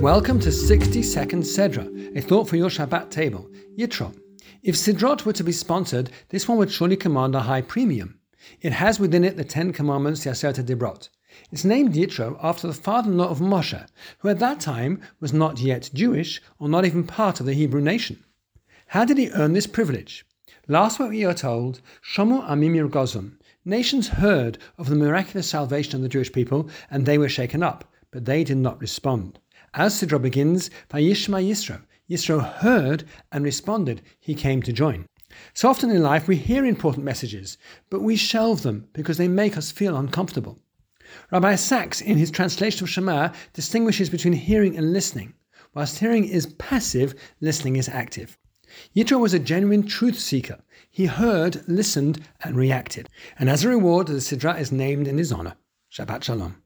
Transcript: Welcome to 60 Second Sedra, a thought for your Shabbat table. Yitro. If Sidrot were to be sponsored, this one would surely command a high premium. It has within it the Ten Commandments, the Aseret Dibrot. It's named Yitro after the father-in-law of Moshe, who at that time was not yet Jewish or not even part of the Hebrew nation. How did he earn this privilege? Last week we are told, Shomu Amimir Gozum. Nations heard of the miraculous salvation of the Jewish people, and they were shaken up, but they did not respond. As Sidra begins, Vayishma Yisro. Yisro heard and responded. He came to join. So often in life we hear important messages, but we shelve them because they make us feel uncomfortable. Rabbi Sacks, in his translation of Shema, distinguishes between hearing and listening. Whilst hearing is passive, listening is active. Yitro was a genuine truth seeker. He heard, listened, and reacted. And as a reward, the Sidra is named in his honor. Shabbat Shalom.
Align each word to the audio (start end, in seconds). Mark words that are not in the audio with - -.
Welcome 0.00 0.40
to 0.40 0.50
60 0.50 1.02
Second 1.02 1.42
Sedra, 1.42 2.16
a 2.16 2.22
thought 2.22 2.48
for 2.48 2.56
your 2.56 2.70
Shabbat 2.70 3.10
table. 3.10 3.50
Yitro. 3.78 4.18
If 4.62 4.74
Sidrot 4.74 5.26
were 5.26 5.34
to 5.34 5.44
be 5.44 5.52
sponsored, 5.52 6.10
this 6.30 6.48
one 6.48 6.56
would 6.56 6.72
surely 6.72 6.96
command 6.96 7.34
a 7.34 7.40
high 7.40 7.60
premium. 7.60 8.18
It 8.62 8.72
has 8.72 8.98
within 8.98 9.24
it 9.24 9.36
the 9.36 9.44
Ten 9.44 9.74
Commandments, 9.74 10.24
the 10.24 10.30
Aseret 10.30 10.64
Dibrot. 10.64 11.10
It's 11.52 11.66
named 11.66 11.92
Yitro 11.92 12.38
after 12.42 12.66
the 12.66 12.72
father-in-law 12.72 13.28
of 13.28 13.40
Moshe, 13.40 13.86
who 14.20 14.30
at 14.30 14.38
that 14.38 14.58
time 14.58 15.02
was 15.20 15.34
not 15.34 15.60
yet 15.60 15.90
Jewish 15.92 16.40
or 16.58 16.70
not 16.70 16.86
even 16.86 17.04
part 17.04 17.38
of 17.38 17.44
the 17.44 17.52
Hebrew 17.52 17.82
nation. 17.82 18.24
How 18.86 19.04
did 19.04 19.18
he 19.18 19.30
earn 19.32 19.52
this 19.52 19.66
privilege? 19.66 20.24
Last 20.66 20.98
week 20.98 21.10
we 21.10 21.24
are 21.26 21.34
told, 21.34 21.82
Shomu 22.02 22.42
Amimir 22.48 22.88
Gozum. 22.88 23.32
Nations 23.66 24.08
heard 24.08 24.56
of 24.78 24.88
the 24.88 24.96
miraculous 24.96 25.48
salvation 25.48 25.96
of 25.96 26.00
the 26.00 26.08
Jewish 26.08 26.32
people, 26.32 26.70
and 26.90 27.04
they 27.04 27.18
were 27.18 27.28
shaken 27.28 27.62
up, 27.62 27.84
but 28.10 28.24
they 28.24 28.44
did 28.44 28.56
not 28.56 28.80
respond. 28.80 29.38
As 29.74 29.94
Sidra 29.94 30.20
begins, 30.20 30.70
Vayishma 30.90 31.42
Yisro. 31.42 31.82
Yisro 32.08 32.42
heard 32.42 33.04
and 33.30 33.44
responded. 33.44 34.02
He 34.18 34.34
came 34.34 34.62
to 34.62 34.72
join. 34.72 35.06
So 35.54 35.68
often 35.68 35.90
in 35.90 36.02
life 36.02 36.26
we 36.26 36.36
hear 36.36 36.64
important 36.64 37.04
messages, 37.04 37.56
but 37.88 38.02
we 38.02 38.16
shelve 38.16 38.62
them 38.62 38.88
because 38.92 39.16
they 39.16 39.28
make 39.28 39.56
us 39.56 39.70
feel 39.70 39.96
uncomfortable. 39.96 40.58
Rabbi 41.30 41.54
Sacks, 41.54 42.00
in 42.00 42.18
his 42.18 42.30
translation 42.30 42.84
of 42.84 42.90
Shema, 42.90 43.32
distinguishes 43.52 44.10
between 44.10 44.32
hearing 44.32 44.76
and 44.76 44.92
listening. 44.92 45.34
Whilst 45.74 45.98
hearing 45.98 46.24
is 46.24 46.46
passive, 46.46 47.14
listening 47.40 47.76
is 47.76 47.88
active. 47.88 48.36
Yitro 48.94 49.20
was 49.20 49.34
a 49.34 49.38
genuine 49.38 49.84
truth 49.84 50.18
seeker. 50.18 50.58
He 50.90 51.06
heard, 51.06 51.66
listened, 51.68 52.20
and 52.42 52.56
reacted. 52.56 53.08
And 53.38 53.48
as 53.48 53.64
a 53.64 53.68
reward, 53.68 54.08
the 54.08 54.14
Sidra 54.14 54.58
is 54.58 54.72
named 54.72 55.06
in 55.06 55.18
his 55.18 55.32
honor. 55.32 55.54
Shabbat 55.92 56.24
Shalom. 56.24 56.62